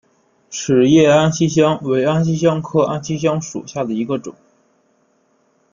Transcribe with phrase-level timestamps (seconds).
[0.49, 4.33] 齿叶安息香为安息香科安息香属下的一个种。